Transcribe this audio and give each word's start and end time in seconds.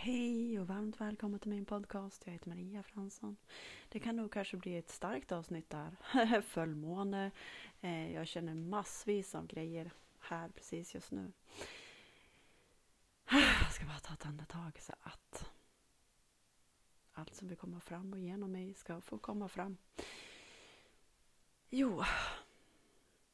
Hej 0.00 0.60
och 0.60 0.66
varmt 0.66 1.00
välkommen 1.00 1.40
till 1.40 1.50
min 1.50 1.64
podcast. 1.64 2.22
Jag 2.24 2.32
heter 2.32 2.48
Maria 2.48 2.82
Fransson. 2.82 3.36
Det 3.88 3.98
kan 4.00 4.16
nog 4.16 4.32
kanske 4.32 4.56
bli 4.56 4.76
ett 4.76 4.90
starkt 4.90 5.32
avsnitt 5.32 5.70
där. 5.70 5.96
Fullmåne. 6.42 7.30
Eh, 7.80 8.14
jag 8.14 8.26
känner 8.26 8.54
massvis 8.54 9.34
av 9.34 9.46
grejer 9.46 9.90
här 10.18 10.48
precis 10.48 10.94
just 10.94 11.10
nu. 11.12 11.32
Jag 13.62 13.72
ska 13.72 13.84
bara 13.84 13.98
ta 13.98 14.14
ett 14.14 14.26
andetag 14.26 14.78
så 14.80 14.92
att 15.00 15.50
allt 17.12 17.34
som 17.34 17.48
vill 17.48 17.56
komma 17.56 17.80
fram 17.80 18.12
och 18.12 18.20
genom 18.20 18.52
mig 18.52 18.74
ska 18.74 19.00
få 19.00 19.18
komma 19.18 19.48
fram. 19.48 19.76
Jo, 21.70 22.02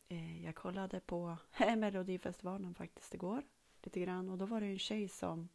eh, 0.08 0.44
jag 0.44 0.54
kollade 0.54 1.00
på 1.00 1.36
Melodifestivalen 1.76 2.74
faktiskt 2.74 3.14
igår 3.14 3.42
lite 3.82 4.00
grann 4.00 4.28
och 4.28 4.38
då 4.38 4.46
var 4.46 4.60
det 4.60 4.66
en 4.66 4.78
tjej 4.78 5.08
som 5.08 5.48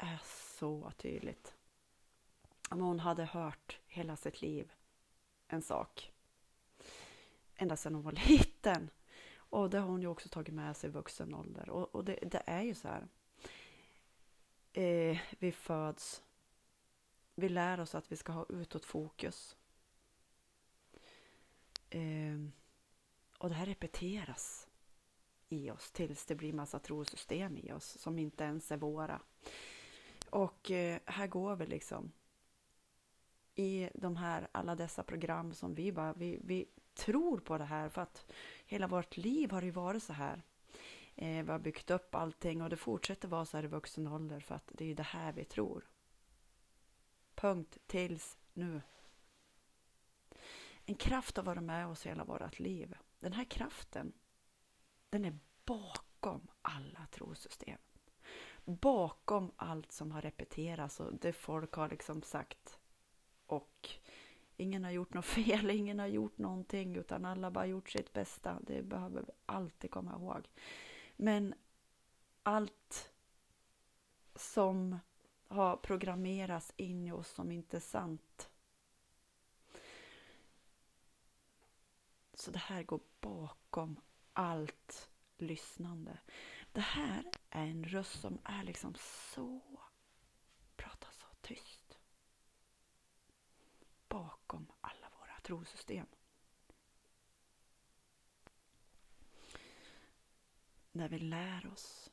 är 0.00 0.20
så 0.58 0.92
tydligt. 0.96 1.54
Om 2.70 2.80
hon 2.80 3.00
hade 3.00 3.24
hört 3.24 3.78
hela 3.86 4.16
sitt 4.16 4.42
liv 4.42 4.72
en 5.48 5.62
sak. 5.62 6.12
Ända 7.56 7.76
sedan 7.76 7.94
hon 7.94 8.04
var 8.04 8.12
liten. 8.28 8.90
Och 9.36 9.70
det 9.70 9.78
har 9.78 9.88
hon 9.88 10.00
ju 10.00 10.06
också 10.06 10.28
tagit 10.28 10.54
med 10.54 10.76
sig 10.76 10.90
i 10.90 10.92
vuxen 10.92 11.34
ålder. 11.34 11.70
Och, 11.70 11.94
och 11.94 12.04
det, 12.04 12.18
det, 12.22 12.42
är 12.46 12.62
ju 12.62 12.74
så 12.74 12.88
här. 12.88 13.08
Eh, 14.72 15.18
vi 15.38 15.52
föds. 15.52 16.22
Vi 17.34 17.48
lär 17.48 17.80
oss 17.80 17.94
att 17.94 18.12
vi 18.12 18.16
ska 18.16 18.32
ha 18.32 18.46
utåt 18.48 18.84
fokus. 18.84 19.56
Eh, 21.90 22.38
och 23.38 23.48
det 23.48 23.54
här 23.54 23.66
repeteras 23.66 24.68
i 25.48 25.70
oss 25.70 25.90
tills 25.90 26.26
det 26.26 26.34
blir 26.34 26.52
massa 26.52 26.78
trosystem 26.78 27.56
i 27.56 27.72
oss 27.72 27.98
som 27.98 28.18
inte 28.18 28.44
ens 28.44 28.72
är 28.72 28.76
våra. 28.76 29.20
Och 30.30 30.70
eh, 30.70 31.00
här 31.06 31.26
går 31.26 31.56
vi 31.56 31.66
liksom 31.66 32.12
i 33.54 33.90
de 33.94 34.16
här, 34.16 34.48
alla 34.52 34.74
dessa 34.74 35.02
program 35.02 35.54
som 35.54 35.74
vi 35.74 35.92
bara, 35.92 36.12
vi, 36.12 36.40
vi 36.44 36.66
tror 36.94 37.40
på 37.40 37.58
det 37.58 37.64
här 37.64 37.88
för 37.88 38.02
att 38.02 38.32
hela 38.66 38.86
vårt 38.86 39.16
liv 39.16 39.50
har 39.50 39.62
ju 39.62 39.70
varit 39.70 40.02
så 40.02 40.12
här. 40.12 40.42
Eh, 41.14 41.44
vi 41.44 41.50
har 41.50 41.58
byggt 41.58 41.90
upp 41.90 42.14
allting 42.14 42.62
och 42.62 42.70
det 42.70 42.76
fortsätter 42.76 43.28
vara 43.28 43.44
så 43.44 43.56
här 43.56 43.64
i 43.64 43.66
vuxen 43.66 44.06
ålder 44.06 44.40
för 44.40 44.54
att 44.54 44.70
det 44.74 44.90
är 44.90 44.94
det 44.94 45.02
här 45.02 45.32
vi 45.32 45.44
tror. 45.44 45.90
Punkt 47.34 47.78
tills 47.86 48.38
nu. 48.52 48.82
En 50.84 50.94
kraft 50.94 51.36
har 51.36 51.44
varit 51.44 51.62
med 51.62 51.86
oss 51.86 52.06
hela 52.06 52.24
vårt 52.24 52.58
liv. 52.58 52.96
Den 53.20 53.32
här 53.32 53.44
kraften, 53.44 54.12
den 55.10 55.24
är 55.24 55.38
bakom 55.64 56.48
alla 56.62 57.06
trosystem 57.10 57.78
bakom 58.64 59.52
allt 59.56 59.92
som 59.92 60.12
har 60.12 60.20
repeterats 60.22 61.00
och 61.00 61.14
det 61.14 61.32
folk 61.32 61.72
har 61.72 61.88
liksom 61.88 62.22
sagt. 62.22 62.78
Och 63.46 63.88
ingen 64.56 64.84
har 64.84 64.90
gjort 64.90 65.14
något 65.14 65.24
fel, 65.46 65.70
ingen 65.70 65.98
har 65.98 66.06
gjort 66.06 66.38
någonting 66.38 66.96
utan 66.96 67.24
alla 67.24 67.50
bara 67.50 67.66
gjort 67.66 67.90
sitt 67.90 68.12
bästa. 68.12 68.58
Det 68.66 68.82
behöver 68.82 69.22
vi 69.22 69.32
alltid 69.46 69.90
komma 69.90 70.12
ihåg. 70.12 70.48
Men 71.16 71.54
allt 72.42 73.12
som 74.34 74.98
har 75.48 75.76
programmerats 75.76 76.72
in 76.76 77.06
i 77.06 77.12
oss 77.12 77.28
som 77.28 77.52
inte 77.52 77.76
är 77.76 77.80
sant. 77.80 78.50
Så 82.34 82.50
det 82.50 82.58
här 82.58 82.82
går 82.82 83.00
bakom 83.20 84.00
allt 84.32 85.10
lyssnande. 85.38 86.18
Det 86.72 86.80
här 86.80 87.24
är 87.50 87.66
en 87.66 87.84
röst 87.84 88.20
som 88.20 88.38
är 88.44 88.64
liksom 88.64 88.94
så, 89.34 89.60
pratar 90.76 91.10
så 91.10 91.26
tyst. 91.40 91.98
Bakom 94.08 94.72
alla 94.80 95.10
våra 95.18 95.40
trosystem. 95.42 96.06
När 100.92 101.08
vi 101.08 101.18
lär 101.18 101.66
oss 101.72 102.10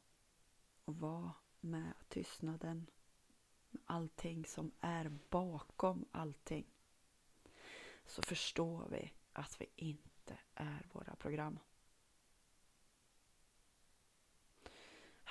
att 0.85 0.95
vara 0.95 1.33
med 1.59 1.93
tystnaden, 2.09 2.89
med 3.69 3.81
allting 3.85 4.45
som 4.45 4.71
är 4.79 5.09
bakom 5.29 6.05
allting, 6.11 6.65
så 8.05 8.21
förstår 8.21 8.87
vi 8.89 9.13
att 9.33 9.61
vi 9.61 9.65
inte 9.75 10.39
är 10.53 10.87
våra 10.91 11.15
program. 11.15 11.59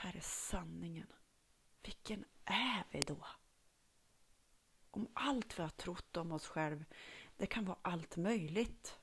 Här 0.06 0.16
är 0.16 0.20
sanningen. 0.20 1.12
Vilken 1.82 2.24
är 2.44 2.84
vi 2.90 3.00
då? 3.00 3.26
Om 4.90 5.08
allt 5.14 5.58
vi 5.58 5.62
har 5.62 5.68
trott 5.68 6.16
om 6.16 6.32
oss 6.32 6.46
själv, 6.46 6.84
det 7.36 7.46
kan 7.46 7.64
vara 7.64 7.78
allt 7.82 8.16
möjligt. 8.16 8.98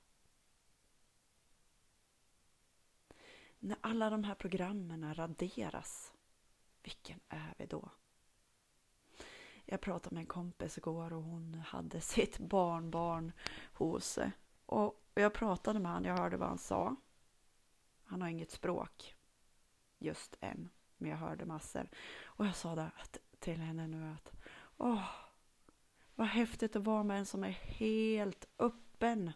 När 3.60 3.78
alla 3.82 4.10
de 4.10 4.24
här 4.24 4.36
programmen 4.36 5.14
raderas, 5.14 6.14
vilken 6.84 7.20
är 7.30 7.54
vi 7.58 7.66
då? 7.66 7.90
Jag 9.66 9.82
pratade 9.82 10.14
med 10.14 10.22
en 10.22 10.28
kompis 10.28 10.78
igår 10.78 11.14
och 11.14 11.24
hon 11.24 11.54
hade 11.54 12.02
sitt 12.12 12.40
barnbarn 12.40 13.32
hos 13.74 14.06
sig. 14.06 14.32
Och 14.66 15.04
jag 15.14 15.34
pratade 15.34 15.80
med 15.80 15.92
honom, 15.92 16.06
jag 16.06 16.18
hörde 16.18 16.38
vad 16.38 16.50
han 16.50 16.58
sa. 16.58 16.96
Han 18.04 18.22
har 18.22 18.30
inget 18.30 18.52
språk 18.52 19.16
just 20.00 20.36
än 20.42 20.70
men 21.04 21.12
jag 21.12 21.18
hörde 21.18 21.46
massor. 21.46 21.90
Och 22.24 22.46
jag 22.46 22.56
sa 22.56 22.76
det 22.76 22.92
till 23.40 23.58
henne 23.60 23.88
nu 23.88 24.14
att 24.14 24.32
åh, 24.78 25.10
vad 26.16 26.28
häftigt 26.28 26.76
att 26.76 26.84
vara 26.84 27.04
med 27.04 27.20
en 27.20 27.26
som 27.26 27.44
är 27.44 27.50
helt 27.50 28.48
öppen. 28.60 29.32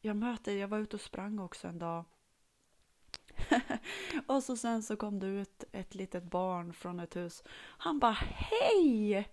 Jag 0.00 0.16
möter, 0.16 0.56
jag 0.56 0.68
var 0.68 0.78
ute 0.78 0.96
och 0.96 1.00
sprang 1.00 1.38
också 1.38 1.68
en 1.68 1.78
dag. 1.78 2.04
och 4.26 4.42
så 4.42 4.56
sen 4.56 4.82
så 4.82 4.96
kom 4.96 5.18
det 5.18 5.26
ut 5.26 5.64
ett 5.72 5.94
litet 5.94 6.24
barn 6.24 6.72
från 6.72 7.00
ett 7.00 7.16
hus. 7.16 7.42
Han 7.78 7.98
bara 7.98 8.18
hej! 8.20 9.28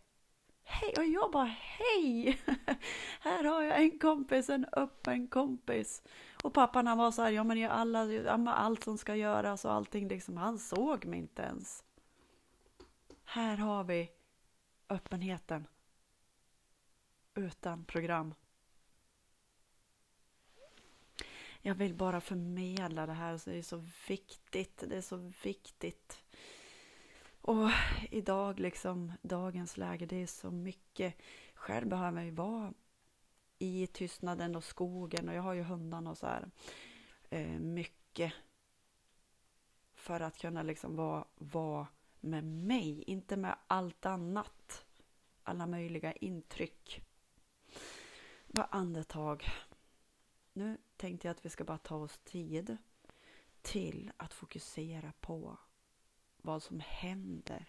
Hej! 0.64 0.94
Och 0.98 1.06
jag 1.06 1.32
bara 1.32 1.56
hej! 1.56 2.42
Här 3.20 3.44
har 3.44 3.62
jag 3.62 3.82
en 3.82 4.00
kompis, 4.00 4.50
en 4.50 4.66
öppen 4.72 5.28
kompis. 5.28 6.04
Och 6.48 6.54
pappan 6.54 6.88
han 6.88 6.98
var 6.98 7.12
så 7.12 7.22
här, 7.22 7.32
ja 7.32 7.44
men 7.44 7.72
alla, 7.72 8.54
allt 8.54 8.84
som 8.84 8.98
ska 8.98 9.16
göras 9.16 9.66
och 9.66 9.74
allting 9.74 10.08
liksom, 10.08 10.38
han 10.38 10.60
såg 10.60 11.06
mig 11.06 11.20
inte 11.20 11.42
ens. 11.42 11.84
Här 13.24 13.58
har 13.58 13.84
vi 13.84 14.12
öppenheten. 14.90 15.68
Utan 17.36 17.84
program. 17.84 18.34
Jag 21.62 21.76
vill 21.76 21.94
bara 21.94 22.22
förmedla 22.22 23.06
det 23.06 23.14
här, 23.14 23.38
så 23.38 23.50
det 23.50 23.58
är 23.58 23.64
så 23.64 23.86
viktigt, 24.08 24.84
det 24.88 24.98
är 24.98 25.02
så 25.02 25.32
viktigt. 25.44 26.24
Och 27.42 27.70
idag, 28.12 28.60
liksom, 28.60 29.14
dagens 29.22 29.78
läge, 29.78 30.06
det 30.06 30.24
är 30.24 30.28
så 30.28 30.52
mycket. 30.52 31.18
Själv 31.54 31.88
behöver 31.88 32.22
jag 32.22 32.32
vara 32.32 32.74
i 33.60 33.88
tystnaden 33.88 34.56
och 34.56 34.64
skogen 34.64 35.30
och 35.30 35.36
jag 35.36 35.42
har 35.42 35.54
ju 35.54 35.64
hundarna 35.64 36.10
och 36.10 36.18
så 36.18 36.28
här. 36.28 36.50
Eh, 37.30 37.60
mycket 37.60 38.34
för 39.94 40.20
att 40.20 40.38
kunna 40.38 40.64
liksom 40.64 40.96
vara, 40.96 41.26
vara 41.36 41.88
med 42.20 42.44
mig, 42.44 43.04
inte 43.04 43.38
med 43.38 43.56
allt 43.68 44.06
annat. 44.06 44.86
Alla 45.44 45.66
möjliga 45.66 46.14
intryck. 46.14 47.02
Bara 48.48 48.66
andetag. 48.66 49.46
Nu 50.54 50.78
tänkte 50.98 51.28
jag 51.28 51.32
att 51.36 51.46
vi 51.46 51.50
ska 51.50 51.64
bara 51.64 51.78
ta 51.78 51.96
oss 51.96 52.20
tid 52.24 52.78
till 53.62 54.12
att 54.18 54.34
fokusera 54.34 55.14
på 55.20 55.58
vad 56.38 56.64
som 56.64 56.80
händer 56.80 57.66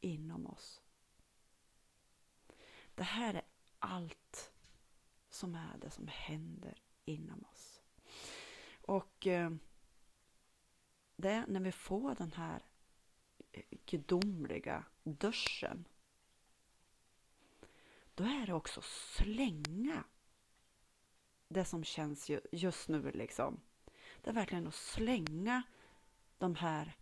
inom 0.00 0.46
oss. 0.46 0.82
Det 2.94 3.02
här 3.02 3.34
är 3.34 3.42
allt 3.78 4.51
som 5.34 5.54
är 5.54 5.78
det 5.80 5.90
som 5.90 6.08
händer 6.08 6.82
inom 7.04 7.44
oss. 7.52 7.80
Och 8.80 9.26
eh, 9.26 9.50
det 9.50 9.62
det 11.16 11.44
när 11.48 11.60
vi 11.60 11.72
får 11.72 12.14
den 12.14 12.32
här 12.32 12.62
eh, 13.52 13.62
gudomliga 13.86 14.84
duschen 15.02 15.84
då 18.14 18.24
är 18.24 18.46
det 18.46 18.52
också 18.52 18.80
slänga 18.82 20.04
det 21.48 21.64
som 21.64 21.84
känns 21.84 22.30
just 22.52 22.88
nu. 22.88 23.10
liksom. 23.10 23.60
Det 24.20 24.30
är 24.30 24.34
verkligen 24.34 24.66
att 24.66 24.74
slänga 24.74 25.62
de 26.38 26.54
här, 26.54 26.96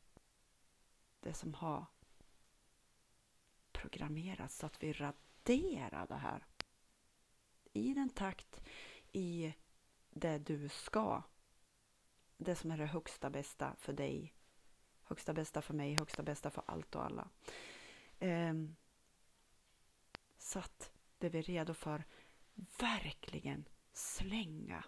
det 1.21 1.35
som 1.35 1.55
har 1.55 1.87
programmerats 3.73 4.59
så 4.59 4.67
att 4.67 4.83
vi 4.83 4.93
raderar 4.93 6.07
det 6.07 6.15
här 6.15 6.45
i 7.73 7.95
den 7.95 8.09
takt 8.09 8.61
i 9.13 9.55
det 10.11 10.39
du 10.39 10.69
ska. 10.69 11.23
Det 12.37 12.57
som 12.57 12.71
är 12.71 12.79
det 12.79 12.87
högsta 12.87 13.31
bästa 13.31 13.75
för 13.79 13.93
dig, 13.93 14.35
högsta 15.03 15.35
bästa 15.35 15.63
för 15.63 15.75
mig, 15.75 15.97
högsta 15.99 16.23
bästa 16.23 16.51
för 16.51 16.63
allt 16.67 16.95
och 16.95 17.05
alla. 17.05 17.29
Ehm, 18.19 18.77
så 20.39 20.59
att 20.59 20.93
det 21.19 21.29
vi 21.29 21.39
är 21.39 21.43
redo 21.43 21.75
för 21.75 22.05
verkligen 22.79 23.65
slänga 23.93 24.85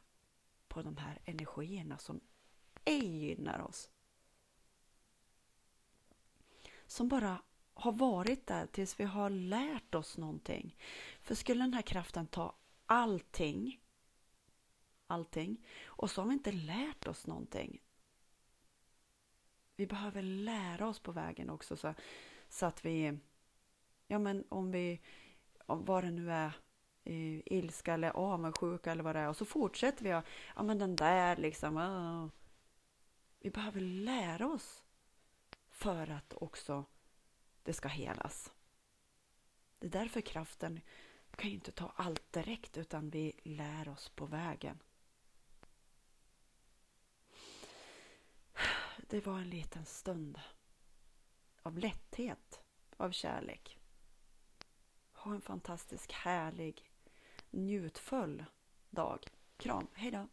på 0.69 0.83
de 0.83 0.97
här 0.97 1.21
energierna 1.25 1.99
som 1.99 2.21
ej 2.85 3.17
gynnar 3.17 3.61
oss. 3.61 3.91
Som 6.87 7.09
bara 7.09 7.43
har 7.75 7.93
varit 7.93 8.47
där 8.47 8.67
tills 8.67 9.01
vi 9.01 9.05
har 9.05 9.31
lärt 9.31 9.95
oss 9.95 10.19
någonting. 10.19 10.77
För 11.23 11.35
skulle 11.35 11.65
den 11.65 11.75
här 11.75 11.83
kraften 11.83 12.27
ta 12.27 12.55
allting, 12.93 13.81
allting, 15.07 15.67
och 15.85 16.11
så 16.11 16.21
har 16.21 16.29
vi 16.29 16.35
inte 16.35 16.53
lärt 16.53 17.07
oss 17.07 17.27
någonting. 17.27 17.83
Vi 19.77 19.87
behöver 19.87 20.23
lära 20.23 20.89
oss 20.89 21.01
på 21.01 21.13
vägen 21.13 21.51
också 21.51 21.77
så, 21.77 21.95
så 22.49 22.67
att 22.67 22.85
vi, 22.85 23.19
ja 24.07 24.19
men 24.19 24.45
om 24.49 24.71
vi, 24.71 25.01
vad 25.67 26.05
det 26.05 26.11
nu 26.11 26.33
är, 26.33 26.53
ilska 27.05 27.95
eller 27.95 28.11
avundsjuka 28.11 28.93
eller 28.93 29.03
vad 29.05 29.17
det 29.17 29.21
är 29.21 29.29
och 29.29 29.37
så 29.37 29.45
fortsätter 29.45 30.05
vi, 30.05 30.11
ja 30.57 30.63
men 30.63 30.79
den 30.79 30.97
där 30.97 31.37
liksom, 31.37 31.77
oh. 31.77 32.29
vi 33.41 33.51
behöver 33.51 33.81
lära 33.81 34.47
oss 34.47 34.83
för 35.69 36.11
att 36.11 36.35
också 36.35 36.85
det 37.63 37.73
ska 37.73 37.89
helas. 37.89 38.53
Det 39.79 39.87
är 39.87 39.91
därför 39.91 40.21
kraften 40.21 40.81
kan 41.37 41.51
ju 41.51 41.55
inte 41.55 41.73
ta 41.73 41.93
allt 41.97 42.33
direkt 42.33 42.77
utan 42.77 43.11
vi 43.11 43.33
lär 43.43 43.89
oss 43.89 44.09
på 44.09 44.27
vägen. 44.27 44.79
Det 49.09 49.27
var 49.27 49.39
en 49.39 49.51
liten 49.51 49.85
stund 49.85 50.41
av 51.63 51.79
lätthet, 51.79 52.63
av 52.97 53.11
kärlek. 53.11 53.79
Ha 55.13 55.35
en 55.35 55.41
fantastisk, 55.41 56.13
härlig, 56.13 56.91
njutfull 57.51 58.45
dag. 58.91 59.27
Kram, 59.57 59.87
Hejdå! 59.95 60.29